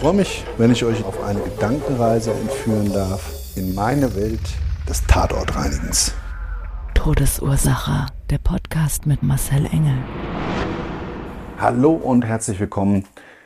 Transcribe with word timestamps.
Ich 0.00 0.02
freue 0.02 0.14
mich, 0.14 0.46
wenn 0.56 0.72
ich 0.72 0.82
euch 0.82 1.04
auf 1.04 1.22
eine 1.22 1.40
Gedankenreise 1.40 2.32
entführen 2.32 2.90
darf 2.90 3.54
in 3.54 3.74
meine 3.74 4.16
Welt 4.16 4.40
des 4.88 5.04
Tatortreinigens. 5.06 6.14
Todesursache. 6.94 8.06
Der 8.30 8.38
Podcast 8.38 9.04
mit 9.04 9.22
Marcel 9.22 9.66
Engel. 9.66 9.98
Hallo 11.58 11.92
und 11.92 12.24
herzlich 12.24 12.58
willkommen. 12.58 13.04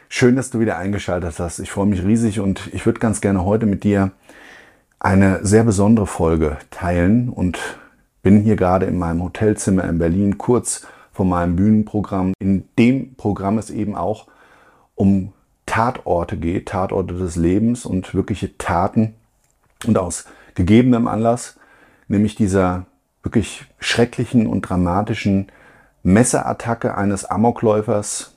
Schön, 0.08 0.36
dass 0.36 0.50
du 0.50 0.60
wieder 0.60 0.78
eingeschaltet 0.78 1.41
hast. 1.41 1.58
Ich 1.58 1.72
freue 1.72 1.86
mich 1.86 2.05
riesig 2.05 2.38
und 2.38 2.72
ich 2.72 2.86
würde 2.86 3.00
ganz 3.00 3.20
gerne 3.20 3.44
heute 3.44 3.66
mit 3.66 3.82
dir 3.82 4.12
eine 5.00 5.44
sehr 5.44 5.64
besondere 5.64 6.06
Folge 6.06 6.58
teilen 6.70 7.30
und 7.30 7.58
bin 8.22 8.42
hier 8.42 8.55
gerade 8.55 8.86
in 8.86 8.97
meinem 8.97 9.25
Hotelzimmer 9.25 9.82
in 9.88 9.98
Berlin 9.98 10.38
kurz 10.38 10.86
vor 11.10 11.27
meinem 11.27 11.56
Bühnenprogramm. 11.56 12.32
In 12.38 12.69
dem 12.78 13.16
Programm 13.16 13.58
es 13.58 13.70
eben 13.70 13.97
auch 13.97 14.28
um 14.94 15.33
Tatorte 15.75 16.36
geht, 16.36 16.67
Tatorte 16.67 17.14
des 17.14 17.34
Lebens 17.34 17.84
und 17.84 18.14
wirkliche 18.14 18.56
Taten 18.58 19.14
und 19.84 19.98
aus 19.98 20.27
gegebenem 20.55 21.08
Anlass, 21.08 21.58
nämlich 22.06 22.36
dieser 22.36 22.86
wirklich 23.25 23.66
schrecklichen 23.81 24.47
und 24.47 24.61
dramatischen 24.61 25.50
Messerattacke 26.05 26.97
eines 26.97 27.25
Amokläufers, 27.25 28.36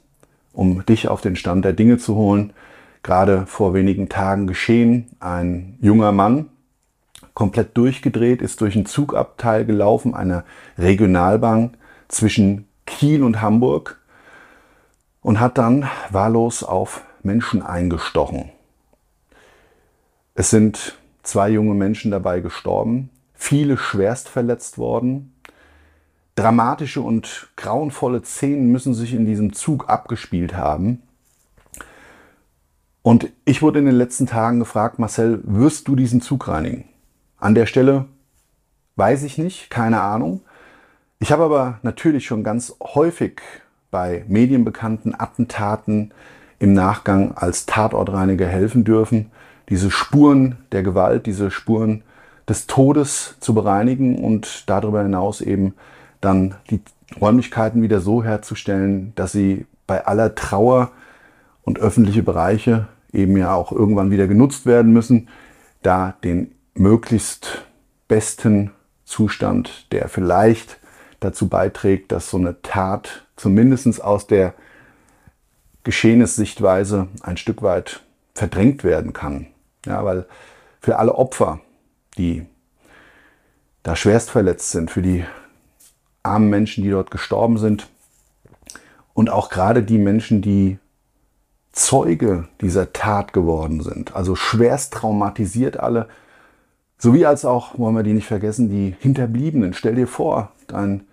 um 0.52 0.84
dich 0.88 1.10
auf 1.10 1.22
den 1.22 1.36
Stand 1.36 1.64
der 1.64 1.74
Dinge 1.74 2.00
zu 2.00 2.16
holen. 2.16 2.54
Gerade 3.04 3.46
vor 3.46 3.76
wenigen 3.76 4.10
Tagen 4.10 4.48
geschehen. 4.48 5.10
Ein 5.20 5.78
junger 5.80 6.12
Mann, 6.12 6.50
komplett 7.36 7.78
durchgedreht, 7.78 8.42
ist 8.42 8.62
durch 8.62 8.76
ein 8.76 8.88
Zugabteil 8.88 9.64
gelaufen, 9.64 10.16
eine 10.16 10.44
Regionalbank 10.80 11.78
zwischen 12.08 12.68
Kiel 12.88 13.22
und 13.22 13.44
Hamburg 13.44 14.02
und 15.22 15.40
hat 15.40 15.60
dann 15.60 15.88
wahllos 16.10 16.64
auf 16.64 17.04
Menschen 17.28 17.62
eingestochen. 17.62 18.50
Es 20.34 20.50
sind 20.50 20.98
zwei 21.22 21.50
junge 21.50 21.76
Menschen 21.76 22.10
dabei 22.10 22.40
gestorben, 22.40 23.12
viele 23.36 23.78
schwerst 23.78 24.30
verletzt 24.30 24.80
worden. 24.80 25.34
Dramatische 26.36 27.02
und 27.02 27.50
grauenvolle 27.56 28.24
Szenen 28.24 28.72
müssen 28.72 28.94
sich 28.94 29.14
in 29.14 29.26
diesem 29.26 29.54
Zug 29.54 29.90
abgespielt 29.90 30.56
haben. 30.56 31.04
Und 33.02 33.30
ich 33.46 33.62
wurde 33.62 33.80
in 33.80 33.86
den 33.86 33.96
letzten 33.96 34.28
Tagen 34.28 34.60
gefragt, 34.60 35.00
Marcel, 35.00 35.42
wirst 35.44 35.88
du 35.88 35.96
diesen 35.96 36.22
Zug 36.22 36.48
reinigen? 36.48 36.86
An 37.38 37.56
der 37.56 37.66
Stelle 37.66 38.06
weiß 38.96 39.24
ich 39.24 39.38
nicht, 39.38 39.70
keine 39.70 40.02
Ahnung. 40.02 40.42
Ich 41.20 41.32
habe 41.32 41.44
aber 41.44 41.80
natürlich 41.82 42.26
schon 42.26 42.44
ganz 42.44 42.76
häufig 42.82 43.42
bei 43.90 44.24
medienbekannten 44.28 45.20
Attentaten 45.20 46.14
im 46.60 46.74
Nachgang 46.74 47.34
als 47.36 47.66
Tatortreiniger 47.66 48.48
helfen 48.48 48.84
dürfen, 48.84 49.32
diese 49.70 49.92
Spuren 49.92 50.58
der 50.72 50.84
Gewalt, 50.84 51.26
diese 51.26 51.52
Spuren 51.52 52.04
des 52.48 52.68
Todes 52.68 53.36
zu 53.40 53.54
bereinigen 53.54 54.24
und 54.24 54.70
darüber 54.70 55.04
hinaus 55.04 55.42
eben 55.42 55.74
dann 56.22 56.56
die 56.70 56.82
Räumlichkeiten 57.20 57.82
wieder 57.82 58.00
so 58.00 58.24
herzustellen, 58.24 59.14
dass 59.16 59.32
sie 59.32 59.66
bei 59.86 60.06
aller 60.06 60.36
Trauer 60.36 60.92
und 61.64 61.80
öffentliche 61.80 62.24
Bereiche 62.24 62.88
eben 63.14 63.38
ja 63.38 63.54
auch 63.54 63.72
irgendwann 63.72 64.12
wieder 64.12 64.28
genutzt 64.28 64.66
werden 64.66 64.94
müssen, 64.94 65.28
da 65.84 66.16
den 66.24 66.52
möglichst 66.74 67.66
besten 68.08 68.72
Zustand, 69.06 69.92
der 69.92 70.10
vielleicht 70.10 70.80
dazu 71.20 71.48
beiträgt, 71.48 72.12
dass 72.12 72.30
so 72.30 72.38
eine 72.38 72.62
Tat 72.62 73.26
zumindest 73.36 74.04
aus 74.04 74.28
der 74.28 74.54
Geschehnissichtweise 75.88 77.08
ein 77.22 77.38
Stück 77.38 77.62
weit 77.62 78.02
verdrängt 78.34 78.84
werden 78.84 79.14
kann. 79.14 79.48
Ja, 79.86 80.04
weil 80.04 80.26
für 80.82 81.00
alle 81.00 81.16
Opfer, 81.16 81.62
die 82.18 82.46
da 83.84 83.96
schwerst 83.96 84.30
verletzt 84.30 84.72
sind, 84.72 84.92
für 84.92 85.02
die 85.02 85.24
armen 86.24 86.50
Menschen, 86.50 86.84
die 86.84 86.90
dort 86.90 87.10
gestorben 87.10 87.58
sind. 87.58 87.88
Und 89.14 89.30
auch 89.30 89.50
gerade 89.50 89.82
die 89.82 89.98
Menschen, 89.98 90.42
die 90.42 90.78
Zeuge 91.72 92.50
dieser 92.60 92.92
Tat 92.92 93.32
geworden 93.32 93.82
sind, 93.82 94.14
also 94.14 94.36
schwerst 94.36 94.94
traumatisiert 94.94 95.80
alle, 95.80 96.10
sowie 96.98 97.26
als 97.26 97.46
auch, 97.46 97.80
wollen 97.80 97.96
wir 97.96 98.04
die 98.04 98.12
nicht 98.12 98.28
vergessen, 98.28 98.70
die 98.70 98.94
Hinterbliebenen. 99.00 99.74
Stell 99.74 99.96
dir 99.96 100.08
vor, 100.08 100.52
dein 100.68 101.08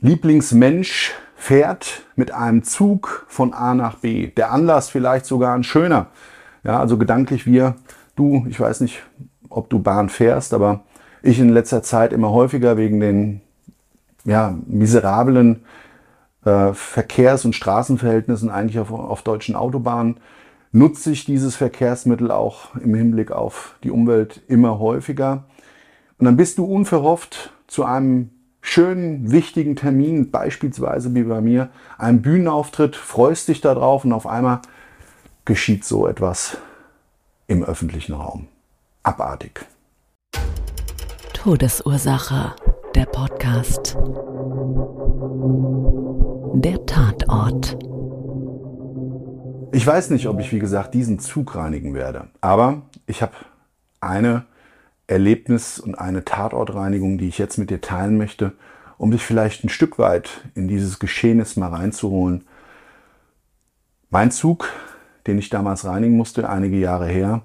Lieblingsmensch 0.00 1.14
fährt 1.42 2.04
mit 2.14 2.30
einem 2.30 2.62
Zug 2.62 3.26
von 3.26 3.52
A 3.52 3.74
nach 3.74 3.96
B. 3.96 4.28
Der 4.28 4.52
Anlass 4.52 4.90
vielleicht 4.90 5.26
sogar 5.26 5.56
ein 5.56 5.64
schöner. 5.64 6.06
Ja, 6.62 6.78
also 6.78 6.98
gedanklich 6.98 7.46
wir, 7.46 7.74
du, 8.14 8.46
ich 8.48 8.60
weiß 8.60 8.80
nicht, 8.80 9.02
ob 9.48 9.68
du 9.68 9.80
Bahn 9.80 10.08
fährst, 10.08 10.54
aber 10.54 10.84
ich 11.20 11.40
in 11.40 11.48
letzter 11.48 11.82
Zeit 11.82 12.12
immer 12.12 12.30
häufiger 12.30 12.76
wegen 12.76 13.00
den 13.00 13.40
ja, 14.24 14.56
miserablen 14.68 15.64
äh, 16.44 16.72
Verkehrs- 16.74 17.44
und 17.44 17.56
Straßenverhältnissen 17.56 18.48
eigentlich 18.48 18.78
auf, 18.78 18.92
auf 18.92 19.22
deutschen 19.22 19.56
Autobahnen 19.56 20.20
nutze 20.70 21.10
ich 21.10 21.24
dieses 21.24 21.56
Verkehrsmittel 21.56 22.30
auch 22.30 22.76
im 22.76 22.94
Hinblick 22.94 23.32
auf 23.32 23.74
die 23.82 23.90
Umwelt 23.90 24.42
immer 24.46 24.78
häufiger. 24.78 25.42
Und 26.18 26.26
dann 26.26 26.36
bist 26.36 26.58
du 26.58 26.64
unverhofft 26.64 27.52
zu 27.66 27.84
einem 27.84 28.30
schönen, 28.62 29.30
wichtigen 29.30 29.76
Termin, 29.76 30.30
beispielsweise 30.30 31.14
wie 31.14 31.24
bei 31.24 31.42
mir, 31.42 31.68
einem 31.98 32.22
Bühnenauftritt, 32.22 32.96
freust 32.96 33.48
dich 33.48 33.60
darauf 33.60 34.06
und 34.06 34.12
auf 34.12 34.26
einmal 34.26 34.62
geschieht 35.44 35.84
so 35.84 36.06
etwas 36.06 36.56
im 37.48 37.62
öffentlichen 37.62 38.14
Raum. 38.14 38.48
Abartig. 39.02 39.66
Todesursache, 41.34 42.54
der 42.94 43.04
Podcast. 43.06 43.96
Der 46.54 46.86
Tatort. 46.86 47.76
Ich 49.72 49.86
weiß 49.86 50.10
nicht, 50.10 50.28
ob 50.28 50.38
ich, 50.38 50.52
wie 50.52 50.60
gesagt, 50.60 50.94
diesen 50.94 51.18
Zug 51.18 51.56
reinigen 51.56 51.94
werde, 51.94 52.28
aber 52.40 52.82
ich 53.06 53.22
habe 53.22 53.32
eine 54.00 54.44
Erlebnis 55.12 55.78
und 55.78 55.94
eine 55.94 56.24
Tatortreinigung, 56.24 57.18
die 57.18 57.28
ich 57.28 57.38
jetzt 57.38 57.58
mit 57.58 57.70
dir 57.70 57.80
teilen 57.80 58.16
möchte, 58.16 58.52
um 58.96 59.10
dich 59.10 59.22
vielleicht 59.22 59.62
ein 59.62 59.68
Stück 59.68 59.98
weit 59.98 60.40
in 60.54 60.68
dieses 60.68 60.98
Geschehnis 60.98 61.56
mal 61.56 61.68
reinzuholen. 61.68 62.44
Mein 64.10 64.30
Zug, 64.30 64.70
den 65.26 65.38
ich 65.38 65.50
damals 65.50 65.84
reinigen 65.84 66.16
musste, 66.16 66.48
einige 66.48 66.76
Jahre 66.78 67.06
her, 67.06 67.42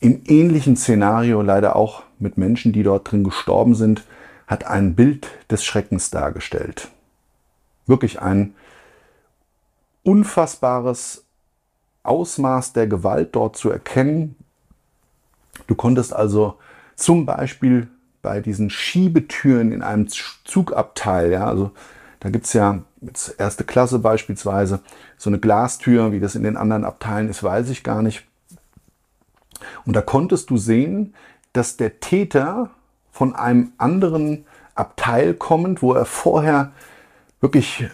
im 0.00 0.22
ähnlichen 0.26 0.74
Szenario 0.76 1.42
leider 1.42 1.76
auch 1.76 2.02
mit 2.18 2.38
Menschen, 2.38 2.72
die 2.72 2.82
dort 2.82 3.12
drin 3.12 3.24
gestorben 3.24 3.74
sind, 3.74 4.04
hat 4.46 4.64
ein 4.64 4.94
Bild 4.94 5.28
des 5.50 5.64
Schreckens 5.64 6.10
dargestellt. 6.10 6.88
Wirklich 7.86 8.20
ein 8.22 8.54
unfassbares 10.02 11.24
Ausmaß 12.04 12.72
der 12.72 12.86
Gewalt 12.86 13.36
dort 13.36 13.56
zu 13.56 13.70
erkennen. 13.70 14.34
Du 15.66 15.74
konntest 15.74 16.12
also 16.12 16.56
zum 16.96 17.26
Beispiel 17.26 17.88
bei 18.22 18.40
diesen 18.40 18.70
Schiebetüren 18.70 19.72
in 19.72 19.82
einem 19.82 20.06
Zugabteil, 20.44 21.32
ja, 21.32 21.46
also 21.46 21.72
Da 22.22 22.30
gibt's 22.30 22.52
ja 22.52 22.82
jetzt 23.00 23.34
erste 23.40 23.64
Klasse 23.64 23.98
beispielsweise 23.98 24.78
so 25.16 25.28
eine 25.28 25.40
Glastür, 25.40 26.12
wie 26.12 26.20
das 26.20 26.36
in 26.36 26.44
den 26.44 26.56
anderen 26.56 26.84
Abteilen 26.84 27.28
ist, 27.28 27.42
weiß 27.42 27.68
ich 27.70 27.82
gar 27.82 28.00
nicht. 28.00 28.24
Und 29.84 29.96
da 29.96 30.02
konntest 30.02 30.48
du 30.50 30.56
sehen, 30.56 31.14
dass 31.52 31.76
der 31.76 31.98
Täter 31.98 32.70
von 33.10 33.34
einem 33.34 33.72
anderen 33.76 34.46
Abteil 34.76 35.34
kommend, 35.34 35.82
wo 35.82 35.94
er 35.94 36.04
vorher 36.04 36.70
wirklich 37.40 37.90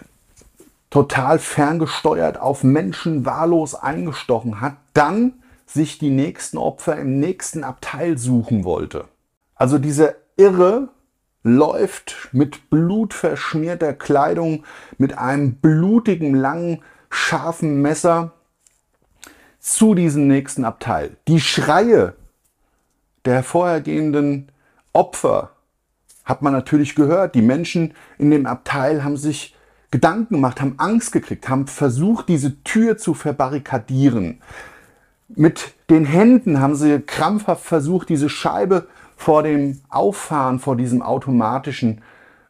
total 0.91 1.39
ferngesteuert 1.39 2.39
auf 2.39 2.63
Menschen 2.65 3.25
wahllos 3.25 3.75
eingestochen 3.75 4.61
hat, 4.61 4.77
dann 4.93 5.33
sich 5.69 5.99
die 5.99 6.11
nächsten 6.11 6.59
Opfer 6.59 6.97
im 6.97 7.21
nächsten 7.21 7.63
Abteil 7.63 8.19
suchen 8.19 8.65
wollte. 8.65 9.05
Also 9.55 9.79
dieser 9.79 10.15
Irre 10.37 10.89
läuft 11.43 12.29
mit 12.33 12.71
blutverschmierter 12.71 13.93
Kleidung, 13.93 14.65
mit 14.97 15.17
einem 15.17 15.55
blutigen, 15.55 16.35
langen, 16.35 16.83
scharfen 17.11 17.81
Messer 17.83 18.33
zu 19.61 19.95
diesem 19.95 20.27
nächsten 20.27 20.65
Abteil. 20.65 21.17
Die 21.27 21.41
Schreie 21.41 22.15
der 23.25 23.43
vorhergehenden 23.43 24.51
Opfer 24.93 25.51
hat 26.25 26.43
man 26.43 26.53
natürlich 26.53 26.95
gehört. 26.95 27.35
Die 27.35 27.43
Menschen 27.43 27.95
in 28.19 28.31
dem 28.31 28.47
Abteil 28.47 29.05
haben 29.05 29.17
sich 29.17 29.55
Gedanken 29.91 30.35
gemacht, 30.35 30.61
haben 30.61 30.79
Angst 30.79 31.13
gekriegt, 31.13 31.49
haben 31.49 31.67
versucht, 31.67 32.29
diese 32.29 32.63
Tür 32.63 32.99
zu 32.99 33.15
verbarrikadieren. 33.15 34.41
Mit 35.29 35.75
den 35.91 36.05
Händen 36.05 36.61
haben 36.61 36.75
sie 36.75 37.01
krampfhaft 37.01 37.65
versucht, 37.65 38.09
diese 38.09 38.29
Scheibe 38.29 38.89
vor 39.17 39.43
dem 39.43 39.81
Auffahren, 39.89 40.59
vor 40.59 40.77
diesem 40.77 41.03
automatischen, 41.03 42.03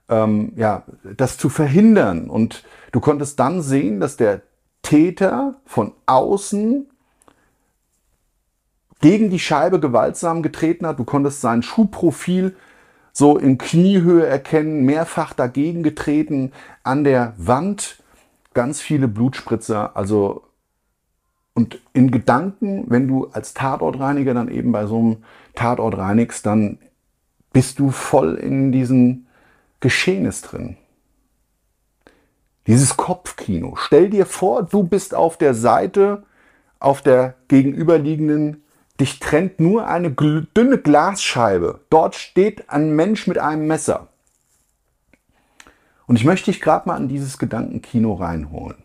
ähm, 0.08 0.52
ja, 0.56 0.84
das 1.16 1.38
zu 1.38 1.48
verhindern. 1.48 2.30
Und 2.30 2.62
du 2.92 3.00
konntest 3.00 3.40
dann 3.40 3.62
sehen, 3.62 4.00
dass 4.00 4.16
der 4.16 4.42
Täter 4.82 5.56
von 5.64 5.92
außen 6.06 6.86
gegen 9.00 9.30
die 9.30 9.38
Scheibe 9.38 9.80
gewaltsam 9.80 10.42
getreten 10.42 10.86
hat. 10.86 10.98
Du 10.98 11.04
konntest 11.04 11.40
sein 11.40 11.62
Schuhprofil 11.62 12.56
so 13.12 13.36
in 13.36 13.58
Kniehöhe 13.58 14.26
erkennen, 14.26 14.84
mehrfach 14.84 15.32
dagegen 15.32 15.82
getreten, 15.82 16.52
an 16.84 17.04
der 17.04 17.34
Wand 17.36 18.02
ganz 18.54 18.80
viele 18.80 19.08
Blutspritzer, 19.08 19.96
also 19.96 20.47
und 21.58 21.80
in 21.92 22.12
Gedanken, 22.12 22.84
wenn 22.86 23.08
du 23.08 23.26
als 23.32 23.52
Tatortreiniger 23.52 24.32
dann 24.32 24.48
eben 24.48 24.70
bei 24.70 24.86
so 24.86 24.96
einem 24.96 25.16
Tatort 25.56 25.98
reinigst, 25.98 26.46
dann 26.46 26.78
bist 27.52 27.80
du 27.80 27.90
voll 27.90 28.36
in 28.36 28.70
diesem 28.70 29.26
Geschehnis 29.80 30.40
drin. 30.40 30.76
Dieses 32.68 32.96
Kopfkino. 32.96 33.74
Stell 33.74 34.08
dir 34.08 34.24
vor, 34.24 34.62
du 34.62 34.84
bist 34.84 35.16
auf 35.16 35.36
der 35.36 35.52
Seite, 35.52 36.22
auf 36.78 37.02
der 37.02 37.34
gegenüberliegenden 37.48 38.62
Dich 39.00 39.18
trennt 39.18 39.58
nur 39.58 39.88
eine 39.88 40.12
dünne 40.12 40.78
Glasscheibe. 40.78 41.80
Dort 41.90 42.14
steht 42.14 42.70
ein 42.70 42.94
Mensch 42.94 43.26
mit 43.26 43.38
einem 43.38 43.66
Messer. 43.66 44.06
Und 46.06 46.14
ich 46.14 46.24
möchte 46.24 46.52
dich 46.52 46.60
gerade 46.60 46.88
mal 46.88 46.94
an 46.94 47.08
dieses 47.08 47.36
Gedankenkino 47.38 48.14
reinholen. 48.14 48.78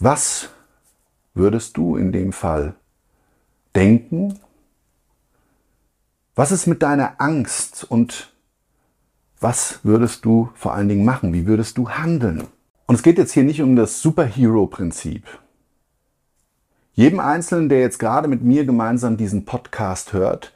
Was 0.00 0.50
würdest 1.34 1.76
du 1.76 1.96
in 1.96 2.12
dem 2.12 2.32
Fall 2.32 2.74
denken? 3.74 4.38
Was 6.34 6.52
ist 6.52 6.66
mit 6.66 6.82
deiner 6.82 7.20
Angst 7.20 7.84
und 7.84 8.32
was 9.40 9.80
würdest 9.82 10.24
du 10.24 10.50
vor 10.54 10.72
allen 10.74 10.88
Dingen 10.88 11.04
machen? 11.04 11.32
Wie 11.32 11.46
würdest 11.46 11.76
du 11.76 11.90
handeln? 11.90 12.44
Und 12.86 12.94
es 12.94 13.02
geht 13.02 13.18
jetzt 13.18 13.32
hier 13.32 13.44
nicht 13.44 13.60
um 13.60 13.76
das 13.76 14.00
Superhero-Prinzip. 14.00 15.26
Jedem 16.94 17.20
Einzelnen, 17.20 17.68
der 17.68 17.80
jetzt 17.80 17.98
gerade 17.98 18.28
mit 18.28 18.42
mir 18.42 18.64
gemeinsam 18.64 19.16
diesen 19.16 19.44
Podcast 19.44 20.12
hört, 20.12 20.52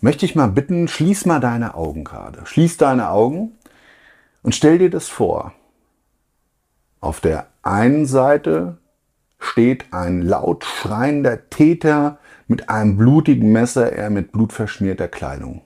möchte 0.00 0.24
ich 0.24 0.34
mal 0.34 0.48
bitten, 0.48 0.88
schließ 0.88 1.26
mal 1.26 1.40
deine 1.40 1.74
Augen 1.74 2.04
gerade. 2.04 2.46
Schließ 2.46 2.76
deine 2.76 3.10
Augen 3.10 3.52
und 4.42 4.54
stell 4.54 4.78
dir 4.78 4.90
das 4.90 5.08
vor. 5.08 5.52
Auf 7.00 7.20
der 7.20 7.48
einen 7.62 8.06
Seite 8.06 8.78
steht 9.38 9.92
ein 9.92 10.22
laut 10.22 10.64
schreiender 10.64 11.48
Täter 11.50 12.18
mit 12.46 12.68
einem 12.68 12.96
blutigen 12.96 13.52
Messer, 13.52 13.92
er 13.92 14.10
mit 14.10 14.32
blutverschmierter 14.32 15.08
Kleidung. 15.08 15.62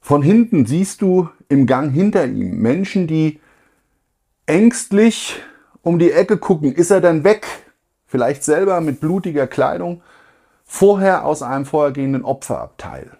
Von 0.00 0.22
hinten 0.22 0.66
siehst 0.66 1.02
du 1.02 1.28
im 1.48 1.66
Gang 1.66 1.92
hinter 1.92 2.26
ihm 2.26 2.58
Menschen, 2.58 3.06
die 3.06 3.40
ängstlich 4.46 5.42
um 5.82 5.98
die 5.98 6.12
Ecke 6.12 6.38
gucken. 6.38 6.72
Ist 6.72 6.90
er 6.90 7.00
denn 7.00 7.24
weg? 7.24 7.46
vielleicht 8.06 8.44
selber 8.44 8.80
mit 8.80 9.00
blutiger 9.00 9.46
Kleidung, 9.46 10.02
vorher 10.64 11.24
aus 11.24 11.42
einem 11.42 11.66
vorhergehenden 11.66 12.24
Opferabteil. 12.24 13.10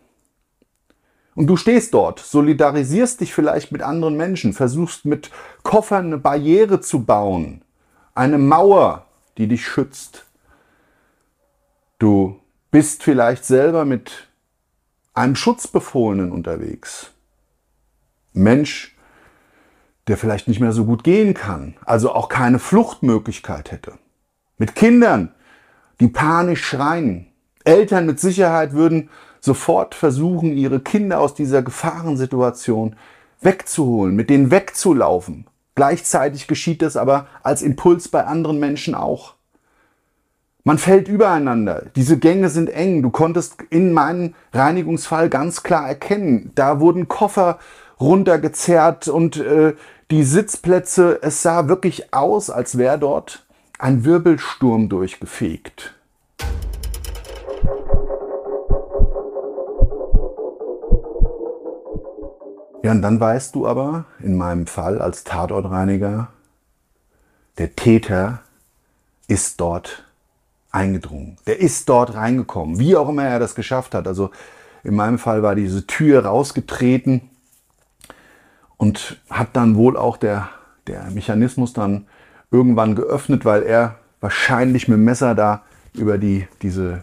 Und 1.35 1.49
du 1.49 1.57
stehst 1.57 1.93
dort, 1.93 2.19
solidarisierst 2.19 3.21
dich 3.21 3.35
vielleicht 3.35 3.71
mit 3.73 3.83
anderen 3.83 4.17
Menschen, 4.17 4.55
versuchst 4.55 5.05
mit 5.05 5.31
Koffern 5.63 6.07
eine 6.07 6.19
Barriere 6.19 6.81
zu 6.81 7.05
bauen, 7.05 7.63
eine 8.17 8.39
Mauer, 8.39 9.07
die 9.39 9.47
dich 9.47 9.67
schützt. 9.67 10.25
Du 11.99 12.41
bist 12.71 13.03
vielleicht 13.03 13.45
selber 13.45 13.85
mit 13.85 14.29
einem 15.15 15.37
Schutzbefohlenen 15.37 16.33
unterwegs. 16.33 17.13
Mensch, 18.33 18.97
der 20.09 20.17
vielleicht 20.17 20.49
nicht 20.49 20.61
mehr 20.61 20.73
so 20.73 20.85
gut 20.85 21.05
gehen 21.05 21.35
kann, 21.35 21.75
also 21.85 22.13
auch 22.13 22.29
keine 22.29 22.59
Fluchtmöglichkeit 22.59 23.73
hätte. 23.73 23.95
Mit 24.59 24.75
Kindern, 24.75 25.35
die 26.01 26.09
panisch 26.09 26.65
schreien. 26.65 27.27
Eltern 27.65 28.07
mit 28.07 28.21
Sicherheit 28.21 28.73
würden 28.73 29.11
sofort 29.41 29.95
versuchen, 29.95 30.57
ihre 30.57 30.81
Kinder 30.81 31.21
aus 31.21 31.35
dieser 31.35 31.63
Gefahrensituation 31.63 32.97
wegzuholen, 33.41 34.15
mit 34.15 34.31
denen 34.31 34.51
wegzulaufen. 34.51 35.47
Gleichzeitig 35.77 36.49
geschieht 36.49 36.83
das 36.83 36.97
aber 36.97 37.29
als 37.45 37.63
Impuls 37.63 38.09
bei 38.09 38.25
anderen 38.25 38.59
Menschen 38.59 38.97
auch. 38.97 39.35
Man 40.65 40.79
fällt 40.79 41.07
übereinander. 41.07 41.85
Diese 41.95 42.19
Gänge 42.19 42.49
sind 42.49 42.71
eng. 42.71 43.03
Du 43.03 43.11
konntest 43.11 43.63
in 43.71 43.93
meinem 43.93 44.35
Reinigungsfall 44.53 45.29
ganz 45.29 45.63
klar 45.63 45.87
erkennen, 45.87 46.51
da 46.57 46.81
wurden 46.81 47.07
Koffer 47.07 47.61
runtergezerrt 48.01 49.07
und 49.07 49.37
äh, 49.37 49.75
die 50.11 50.25
Sitzplätze, 50.25 51.21
es 51.23 51.43
sah 51.43 51.69
wirklich 51.69 52.13
aus, 52.13 52.51
als 52.51 52.79
wäre 52.79 52.99
dort 52.99 53.47
ein 53.79 54.05
Wirbelsturm 54.05 54.89
durchgefegt. 54.89 55.95
Ja, 62.87 62.93
und 62.93 63.03
dann 63.03 63.19
weißt 63.19 63.53
du 63.57 63.67
aber, 63.67 64.05
in 64.21 64.37
meinem 64.37 64.69
Fall 64.69 65.03
als 65.03 65.25
Tatortreiniger, 65.25 66.29
der 67.59 67.75
Täter 67.75 68.43
ist 69.27 69.61
dort 69.61 70.05
eingedrungen. 70.71 71.37
Der 71.49 71.59
ist 71.59 71.89
dort 71.89 72.15
reingekommen, 72.15 72.79
wie 72.79 72.95
auch 72.95 73.09
immer 73.09 73.25
er 73.25 73.41
das 73.41 73.57
geschafft 73.57 73.93
hat. 73.93 74.07
Also 74.07 74.31
in 74.85 74.95
meinem 74.95 75.19
Fall 75.19 75.43
war 75.43 75.57
diese 75.57 75.89
Tür 75.89 76.27
rausgetreten 76.27 77.23
und 78.77 79.21
hat 79.31 79.49
dann 79.55 79.75
wohl 79.75 79.97
auch 79.97 80.17
der, 80.17 80.49
der 80.87 81.11
Mechanismus 81.11 81.73
dann 81.73 82.07
irgendwann 82.53 82.95
geöffnet, 82.95 83.45
weil 83.45 83.65
er 83.65 83.97
wahrscheinlich 84.21 84.87
mit 84.87 84.99
dem 84.99 85.05
Messer 85.05 85.35
da 85.35 85.65
über 85.93 86.19
die, 86.19 86.47
diese, 86.63 87.03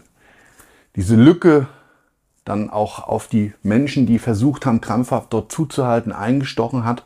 diese 0.96 1.16
Lücke 1.16 1.66
dann 2.44 2.70
auch 2.70 3.06
auf 3.06 3.26
die 3.26 3.54
Menschen, 3.62 4.06
die 4.06 4.18
versucht 4.18 4.66
haben, 4.66 4.80
krampfhaft 4.80 5.32
dort 5.32 5.50
zuzuhalten, 5.50 6.12
eingestochen 6.12 6.84
hat. 6.84 7.02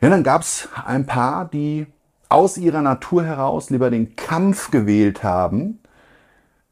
Ja, 0.00 0.10
dann 0.10 0.22
gab 0.22 0.42
es 0.42 0.68
ein 0.84 1.06
paar, 1.06 1.46
die 1.46 1.86
aus 2.28 2.56
ihrer 2.58 2.82
Natur 2.82 3.24
heraus 3.24 3.70
lieber 3.70 3.90
den 3.90 4.16
Kampf 4.16 4.70
gewählt 4.70 5.24
haben, 5.24 5.80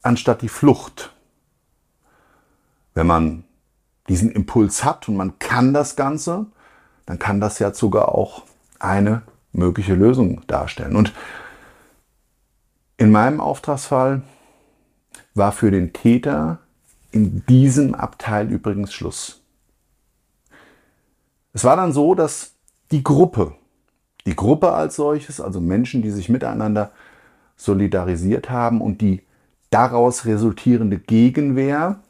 anstatt 0.02 0.42
die 0.42 0.48
Flucht. 0.48 1.14
Wenn 2.94 3.06
man 3.06 3.44
diesen 4.08 4.30
Impuls 4.30 4.84
hat 4.84 5.08
und 5.08 5.16
man 5.16 5.38
kann 5.38 5.74
das 5.74 5.96
Ganze, 5.96 6.46
dann 7.06 7.18
kann 7.18 7.40
das 7.40 7.58
ja 7.58 7.72
sogar 7.72 8.14
auch 8.14 8.44
eine 8.78 9.22
mögliche 9.52 9.94
Lösung 9.94 10.46
darstellen. 10.46 10.96
Und 10.96 11.12
in 12.96 13.10
meinem 13.10 13.40
Auftragsfall 13.40 14.22
war 15.34 15.52
für 15.52 15.70
den 15.70 15.92
Täter 15.92 16.58
in 17.10 17.44
diesem 17.46 17.94
Abteil 17.94 18.50
übrigens 18.50 18.92
Schluss. 18.92 19.42
Es 21.52 21.64
war 21.64 21.76
dann 21.76 21.92
so, 21.92 22.14
dass 22.14 22.52
die 22.90 23.02
Gruppe, 23.02 23.54
die 24.26 24.36
Gruppe 24.36 24.72
als 24.72 24.96
solches, 24.96 25.40
also 25.40 25.60
Menschen, 25.60 26.02
die 26.02 26.10
sich 26.10 26.28
miteinander 26.28 26.92
solidarisiert 27.56 28.50
haben 28.50 28.80
und 28.80 29.00
die 29.00 29.22
daraus 29.70 30.24
resultierende 30.24 30.98
Gegenwehr 30.98 32.00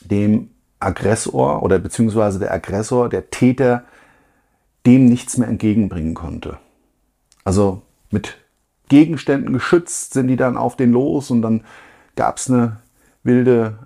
dem 0.00 0.50
Aggressor 0.78 1.62
oder 1.62 1.78
beziehungsweise 1.78 2.38
der 2.38 2.52
Aggressor, 2.52 3.08
der 3.08 3.30
Täter 3.30 3.84
dem 4.86 5.06
nichts 5.06 5.36
mehr 5.36 5.48
entgegenbringen 5.48 6.14
konnte. 6.14 6.58
Also 7.44 7.82
mit 8.10 8.38
Gegenständen 8.88 9.52
geschützt 9.52 10.14
sind 10.14 10.28
die 10.28 10.36
dann 10.36 10.56
auf 10.56 10.76
den 10.76 10.92
los 10.92 11.30
und 11.30 11.42
dann 11.42 11.64
gab 12.16 12.38
es 12.38 12.50
eine 12.50 12.78
wilde, 13.22 13.78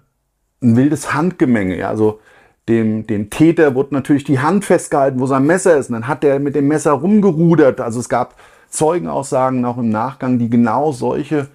ein 0.63 0.77
wildes 0.77 1.15
Handgemenge. 1.15 1.77
Ja? 1.77 1.89
Also 1.89 2.21
dem, 2.69 3.07
dem 3.07 3.31
Täter 3.31 3.75
wurde 3.75 3.95
natürlich 3.95 4.25
die 4.25 4.39
Hand 4.39 4.65
festgehalten, 4.65 5.21
wo 5.21 5.27
sein 5.27 5.45
Messer 5.45 5.77
ist. 5.77 5.89
Und 5.89 5.95
dann 5.95 6.09
hat 6.09 6.23
der 6.23 6.41
mit 6.41 6.55
dem 6.55 6.69
Messer 6.69 6.93
rumgerudert. 6.93 7.81
Also 7.81 8.01
es 8.01 8.09
gab 8.09 8.37
Zeugenaussagen 8.69 9.65
auch 9.65 9.79
im 9.79 9.91
Nachgang, 9.91 10.39
die 10.39 10.51
genau 10.51 10.93
solche 10.93 11.49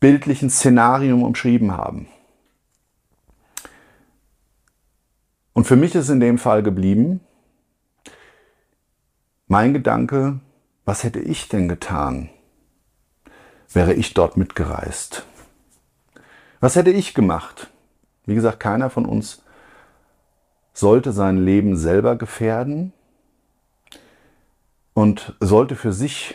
bildlichen 0.00 0.50
Szenarien 0.50 1.22
umschrieben 1.22 1.76
haben. 1.76 2.08
Und 5.52 5.66
für 5.66 5.76
mich 5.76 5.94
ist 5.94 6.08
in 6.08 6.20
dem 6.20 6.38
Fall 6.38 6.62
geblieben, 6.62 7.20
mein 9.46 9.74
Gedanke, 9.74 10.40
was 10.84 11.04
hätte 11.04 11.20
ich 11.20 11.48
denn 11.48 11.68
getan, 11.68 12.30
wäre 13.72 13.92
ich 13.92 14.14
dort 14.14 14.36
mitgereist? 14.36 15.24
Was 16.60 16.76
hätte 16.76 16.90
ich 16.90 17.14
gemacht? 17.14 17.71
Wie 18.26 18.34
gesagt, 18.34 18.60
keiner 18.60 18.90
von 18.90 19.06
uns 19.06 19.42
sollte 20.72 21.12
sein 21.12 21.44
Leben 21.44 21.76
selber 21.76 22.16
gefährden 22.16 22.92
und 24.94 25.34
sollte 25.40 25.76
für 25.76 25.92
sich 25.92 26.34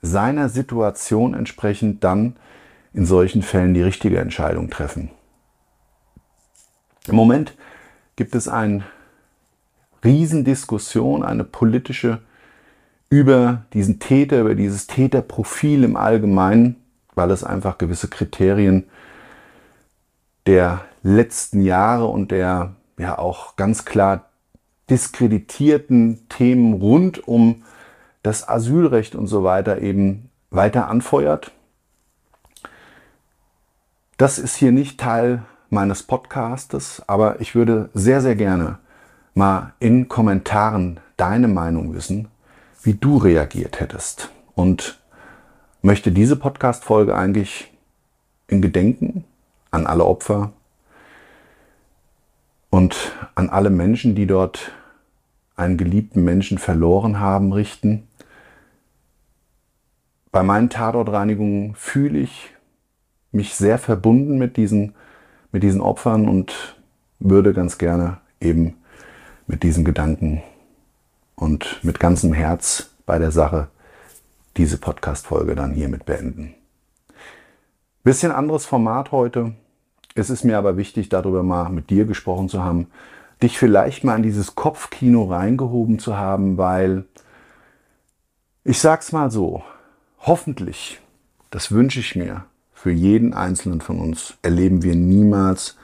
seiner 0.00 0.48
Situation 0.48 1.34
entsprechend 1.34 2.04
dann 2.04 2.36
in 2.92 3.06
solchen 3.06 3.42
Fällen 3.42 3.74
die 3.74 3.82
richtige 3.82 4.18
Entscheidung 4.18 4.70
treffen. 4.70 5.10
Im 7.08 7.16
Moment 7.16 7.54
gibt 8.16 8.34
es 8.34 8.48
eine 8.48 8.84
Riesendiskussion, 10.04 11.22
eine 11.22 11.44
politische 11.44 12.20
über 13.10 13.64
diesen 13.72 13.98
Täter, 13.98 14.40
über 14.40 14.54
dieses 14.54 14.86
Täterprofil 14.86 15.84
im 15.84 15.96
Allgemeinen, 15.96 16.76
weil 17.14 17.30
es 17.30 17.44
einfach 17.44 17.78
gewisse 17.78 18.08
Kriterien 18.08 18.84
der 20.46 20.82
letzten 21.02 21.62
Jahre 21.62 22.06
und 22.06 22.30
der 22.30 22.74
ja 22.98 23.18
auch 23.18 23.56
ganz 23.56 23.84
klar 23.84 24.26
diskreditierten 24.90 26.28
Themen 26.28 26.74
rund 26.74 27.26
um 27.26 27.64
das 28.22 28.48
Asylrecht 28.48 29.14
und 29.14 29.26
so 29.26 29.44
weiter 29.44 29.80
eben 29.80 30.30
weiter 30.50 30.88
anfeuert. 30.88 31.52
Das 34.16 34.38
ist 34.38 34.56
hier 34.56 34.72
nicht 34.72 35.00
Teil 35.00 35.42
meines 35.70 36.02
Podcastes, 36.04 37.02
aber 37.06 37.40
ich 37.40 37.54
würde 37.54 37.90
sehr, 37.94 38.20
sehr 38.20 38.36
gerne 38.36 38.78
mal 39.34 39.72
in 39.80 40.08
Kommentaren 40.08 41.00
deine 41.16 41.48
Meinung 41.48 41.94
wissen, 41.94 42.28
wie 42.82 42.94
du 42.94 43.16
reagiert 43.16 43.80
hättest. 43.80 44.30
Und 44.54 45.00
möchte 45.82 46.12
diese 46.12 46.36
Podcast-Folge 46.36 47.16
eigentlich 47.16 47.72
in 48.46 48.62
Gedenken 48.62 49.24
an 49.74 49.86
alle 49.86 50.04
Opfer 50.04 50.52
und 52.70 53.12
an 53.34 53.50
alle 53.50 53.70
Menschen, 53.70 54.14
die 54.14 54.26
dort 54.26 54.72
einen 55.56 55.76
geliebten 55.76 56.24
Menschen 56.24 56.58
verloren 56.58 57.20
haben, 57.20 57.52
richten. 57.52 58.08
Bei 60.30 60.42
meinen 60.42 60.70
Tatortreinigungen 60.70 61.74
fühle 61.74 62.18
ich 62.18 62.54
mich 63.32 63.54
sehr 63.54 63.78
verbunden 63.78 64.38
mit 64.38 64.56
diesen, 64.56 64.94
mit 65.52 65.62
diesen 65.62 65.80
Opfern 65.80 66.28
und 66.28 66.76
würde 67.18 67.52
ganz 67.52 67.78
gerne 67.78 68.18
eben 68.40 68.76
mit 69.46 69.62
diesen 69.62 69.84
Gedanken 69.84 70.42
und 71.34 71.80
mit 71.82 72.00
ganzem 72.00 72.32
Herz 72.32 72.90
bei 73.06 73.18
der 73.18 73.30
Sache 73.30 73.68
diese 74.56 74.78
Podcast-Folge 74.78 75.54
dann 75.54 75.72
hiermit 75.72 76.06
beenden. 76.06 76.54
Bisschen 78.04 78.32
anderes 78.32 78.66
Format 78.66 79.12
heute. 79.12 79.54
Es 80.16 80.30
ist 80.30 80.44
mir 80.44 80.56
aber 80.58 80.76
wichtig, 80.76 81.08
darüber 81.08 81.42
mal 81.42 81.70
mit 81.70 81.90
dir 81.90 82.04
gesprochen 82.04 82.48
zu 82.48 82.62
haben, 82.62 82.86
dich 83.42 83.58
vielleicht 83.58 84.04
mal 84.04 84.16
in 84.16 84.22
dieses 84.22 84.54
Kopfkino 84.54 85.24
reingehoben 85.24 85.98
zu 85.98 86.16
haben, 86.16 86.56
weil 86.56 87.04
ich 88.62 88.78
sag's 88.78 89.10
mal 89.10 89.32
so, 89.32 89.64
hoffentlich, 90.20 91.00
das 91.50 91.72
wünsche 91.72 91.98
ich 91.98 92.14
mir, 92.14 92.44
für 92.72 92.92
jeden 92.92 93.34
einzelnen 93.34 93.80
von 93.80 93.98
uns 93.98 94.34
erleben 94.42 94.82
wir 94.84 94.94
niemals 94.94 95.76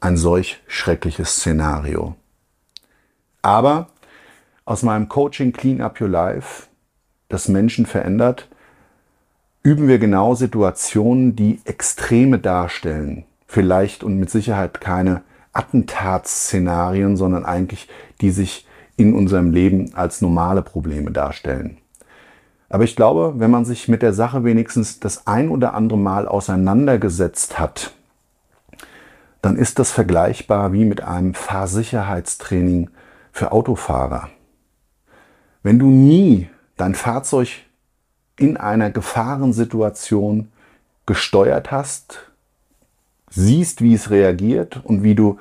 ein 0.00 0.18
solch 0.18 0.60
schreckliches 0.66 1.36
Szenario. 1.36 2.14
Aber 3.40 3.88
aus 4.66 4.82
meinem 4.82 5.08
Coaching 5.08 5.52
Clean 5.52 5.80
Up 5.80 5.98
Your 5.98 6.08
Life, 6.08 6.66
das 7.28 7.48
Menschen 7.48 7.86
verändert, 7.86 8.48
üben 9.62 9.88
wir 9.88 9.98
genau 9.98 10.34
Situationen, 10.34 11.36
die 11.36 11.60
Extreme 11.64 12.38
darstellen. 12.38 13.24
Vielleicht 13.52 14.02
und 14.02 14.16
mit 14.16 14.30
Sicherheit 14.30 14.80
keine 14.80 15.20
Attentatsszenarien, 15.52 17.18
sondern 17.18 17.44
eigentlich 17.44 17.86
die 18.22 18.30
sich 18.30 18.66
in 18.96 19.12
unserem 19.12 19.50
Leben 19.50 19.94
als 19.94 20.22
normale 20.22 20.62
Probleme 20.62 21.10
darstellen. 21.10 21.76
Aber 22.70 22.84
ich 22.84 22.96
glaube, 22.96 23.34
wenn 23.36 23.50
man 23.50 23.66
sich 23.66 23.88
mit 23.88 24.00
der 24.00 24.14
Sache 24.14 24.42
wenigstens 24.44 25.00
das 25.00 25.26
ein 25.26 25.50
oder 25.50 25.74
andere 25.74 25.98
Mal 25.98 26.26
auseinandergesetzt 26.26 27.58
hat, 27.58 27.92
dann 29.42 29.56
ist 29.56 29.78
das 29.78 29.90
vergleichbar 29.90 30.72
wie 30.72 30.86
mit 30.86 31.02
einem 31.02 31.34
Fahrsicherheitstraining 31.34 32.88
für 33.32 33.52
Autofahrer. 33.52 34.30
Wenn 35.62 35.78
du 35.78 35.88
nie 35.88 36.48
dein 36.78 36.94
Fahrzeug 36.94 37.50
in 38.38 38.56
einer 38.56 38.90
Gefahrensituation 38.90 40.50
gesteuert 41.04 41.70
hast, 41.70 42.31
siehst, 43.34 43.82
wie 43.82 43.94
es 43.94 44.10
reagiert 44.10 44.80
und 44.84 45.02
wie 45.02 45.14
du 45.14 45.38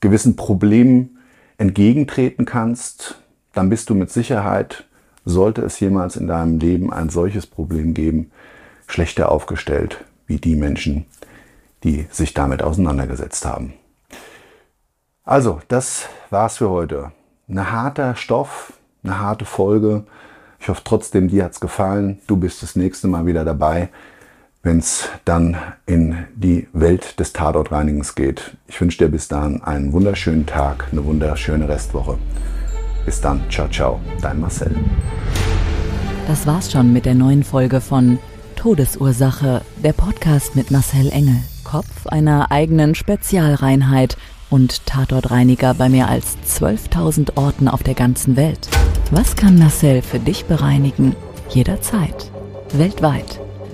gewissen 0.00 0.36
Problemen 0.36 1.18
entgegentreten 1.58 2.44
kannst, 2.44 3.20
dann 3.52 3.68
bist 3.68 3.90
du 3.90 3.94
mit 3.94 4.10
Sicherheit, 4.10 4.84
sollte 5.24 5.62
es 5.62 5.80
jemals 5.80 6.16
in 6.16 6.26
deinem 6.26 6.58
Leben 6.58 6.92
ein 6.92 7.10
solches 7.10 7.46
Problem 7.46 7.94
geben, 7.94 8.30
schlechter 8.86 9.30
aufgestellt 9.30 10.04
wie 10.26 10.38
die 10.38 10.54
Menschen, 10.54 11.06
die 11.82 12.06
sich 12.10 12.34
damit 12.34 12.62
auseinandergesetzt 12.62 13.44
haben. 13.44 13.74
Also, 15.24 15.60
das 15.68 16.08
war's 16.30 16.58
für 16.58 16.70
heute. 16.70 17.12
Ein 17.48 17.70
harter 17.70 18.14
Stoff, 18.14 18.74
eine 19.02 19.18
harte 19.18 19.44
Folge. 19.44 20.04
Ich 20.60 20.68
hoffe 20.68 20.82
trotzdem, 20.84 21.28
dir 21.28 21.44
hat's 21.44 21.60
gefallen. 21.60 22.20
Du 22.26 22.36
bist 22.36 22.62
das 22.62 22.76
nächste 22.76 23.08
Mal 23.08 23.26
wieder 23.26 23.44
dabei, 23.44 23.88
wenn 24.62 24.78
es 24.78 25.08
dann 25.24 25.56
in 25.86 26.26
die 26.34 26.68
Welt 26.72 27.18
des 27.18 27.32
Tatortreinigens 27.32 28.14
geht. 28.14 28.56
Ich 28.66 28.80
wünsche 28.80 28.98
dir 28.98 29.08
bis 29.08 29.28
dahin 29.28 29.62
einen 29.62 29.92
wunderschönen 29.92 30.46
Tag, 30.46 30.88
eine 30.92 31.04
wunderschöne 31.04 31.68
Restwoche. 31.68 32.18
Bis 33.06 33.20
dann, 33.20 33.42
ciao, 33.50 33.68
ciao, 33.68 34.00
dein 34.20 34.40
Marcel. 34.40 34.74
Das 36.28 36.46
war's 36.46 36.70
schon 36.70 36.92
mit 36.92 37.06
der 37.06 37.14
neuen 37.14 37.42
Folge 37.42 37.80
von 37.80 38.18
Todesursache, 38.56 39.62
der 39.82 39.94
Podcast 39.94 40.54
mit 40.54 40.70
Marcel 40.70 41.10
Engel, 41.10 41.42
Kopf 41.64 42.06
einer 42.06 42.52
eigenen 42.52 42.94
Spezialreinheit 42.94 44.18
und 44.50 44.84
Tatortreiniger 44.84 45.74
bei 45.74 45.88
mehr 45.88 46.08
als 46.08 46.36
12.000 46.46 47.36
Orten 47.36 47.68
auf 47.68 47.82
der 47.82 47.94
ganzen 47.94 48.36
Welt. 48.36 48.68
Was 49.10 49.34
kann 49.36 49.58
Marcel 49.58 50.02
für 50.02 50.18
dich 50.18 50.44
bereinigen? 50.44 51.16
Jederzeit. 51.48 52.30
Weltweit. 52.74 53.40